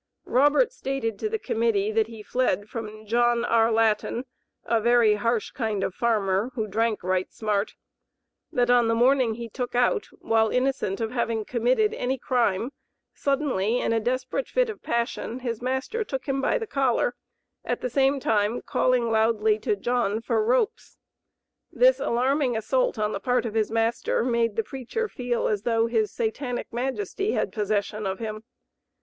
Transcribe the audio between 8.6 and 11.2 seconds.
on the morning he "took out," while innocent of